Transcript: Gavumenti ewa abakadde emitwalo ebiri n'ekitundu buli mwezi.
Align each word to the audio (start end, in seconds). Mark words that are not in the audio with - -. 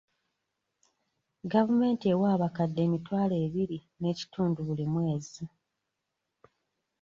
Gavumenti 1.51 2.03
ewa 2.13 2.27
abakadde 2.35 2.79
emitwalo 2.87 3.35
ebiri 3.45 3.77
n'ekitundu 3.99 4.59
buli 4.67 4.85
mwezi. 4.93 5.43